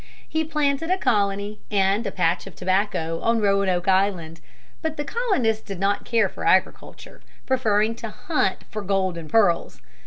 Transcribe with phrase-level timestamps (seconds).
[0.27, 4.41] He planted a colony and a patch of tobacco on Roanoke Island,
[4.81, 9.79] but the colonists did not care for agriculture, preferring to hunt for gold and pearls.